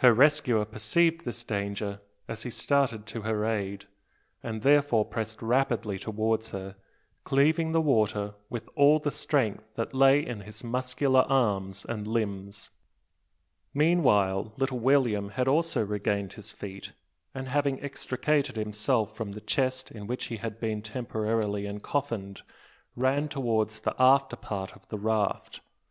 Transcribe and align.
Her 0.00 0.12
rescuer 0.12 0.66
perceived 0.66 1.24
this 1.24 1.42
danger 1.42 2.02
as 2.28 2.42
he 2.42 2.50
started 2.50 3.06
to 3.06 3.22
her 3.22 3.46
aid; 3.46 3.86
and 4.42 4.60
therefore 4.60 5.06
pressed 5.06 5.40
rapidly 5.40 5.98
towards 5.98 6.50
her, 6.50 6.76
cleaving 7.24 7.72
the 7.72 7.80
water 7.80 8.34
with 8.50 8.68
all 8.74 8.98
the 8.98 9.10
strength 9.10 9.74
that 9.76 9.94
lay 9.94 10.20
in 10.20 10.42
his 10.42 10.62
muscular 10.62 11.22
arm 11.22 11.72
and 11.88 12.06
limbs. 12.06 12.68
Meanwhile 13.72 14.52
little 14.58 14.78
William 14.78 15.30
had 15.30 15.48
also 15.48 15.82
regained 15.82 16.34
his 16.34 16.52
feet; 16.52 16.92
and, 17.34 17.48
having 17.48 17.80
extricated 17.80 18.56
himself 18.56 19.16
from 19.16 19.32
the 19.32 19.40
chest 19.40 19.90
in 19.90 20.06
which 20.06 20.26
he 20.26 20.36
had 20.36 20.60
been 20.60 20.82
temporarily 20.82 21.64
encoffined, 21.66 22.42
ran 22.94 23.26
towards 23.30 23.80
the 23.80 23.94
after 23.98 24.36
part 24.36 24.74
of 24.76 24.86
the 24.90 24.98
raft. 24.98 25.62